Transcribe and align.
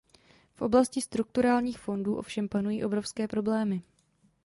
V 0.55 0.61
oblasti 0.61 1.01
strukturálních 1.01 1.79
fondů 1.79 2.15
ovšem 2.15 2.49
panují 2.49 2.85
obrovské 2.85 3.27
problémy. 3.27 3.81